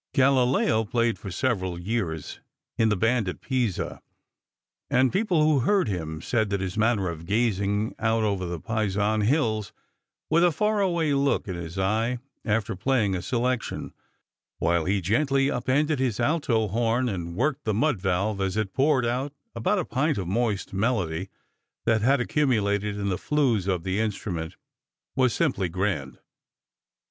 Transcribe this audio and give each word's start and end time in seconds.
Galileo 0.15 0.83
played 0.83 1.19
for 1.19 1.29
several 1.29 1.79
years 1.79 2.39
in 2.75 2.89
the 2.89 2.95
band 2.97 3.29
at 3.29 3.39
Pisa, 3.39 4.01
and 4.89 5.13
people 5.13 5.43
who 5.43 5.59
heard 5.59 5.87
him 5.87 6.21
said 6.23 6.49
that 6.49 6.59
his 6.59 6.75
manner 6.75 7.07
of 7.07 7.27
gazing 7.27 7.93
out 7.99 8.23
over 8.23 8.47
the 8.47 8.59
Pisan 8.59 9.21
hills 9.21 9.71
with 10.27 10.43
a 10.43 10.51
far 10.51 10.81
away 10.81 11.13
look 11.13 11.47
in 11.47 11.53
his 11.53 11.77
eye 11.77 12.17
after 12.43 12.75
playing 12.75 13.13
a 13.13 13.21
selection, 13.21 13.93
while 14.57 14.85
he 14.85 15.01
gently 15.01 15.51
upended 15.51 15.99
his 15.99 16.19
alto 16.19 16.67
horn 16.69 17.07
and 17.07 17.35
worked 17.35 17.63
the 17.63 17.71
mud 17.71 18.01
valve 18.01 18.41
as 18.41 18.57
it 18.57 18.73
poured 18.73 19.05
out 19.05 19.33
about 19.53 19.77
a 19.77 19.85
pint 19.85 20.17
of 20.17 20.27
moist 20.27 20.73
melody 20.73 21.29
that 21.85 22.01
had 22.01 22.19
accumulated 22.19 22.97
in 22.97 23.09
the 23.09 23.19
flues 23.19 23.67
of 23.67 23.83
the 23.83 23.99
instrument, 23.99 24.55
was 25.15 25.31
simply 25.31 25.69
grand. 25.69 26.17